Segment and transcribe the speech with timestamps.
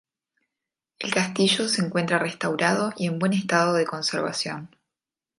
[0.97, 4.71] El castillo se encuentra restaurado y en buen estado de conservación.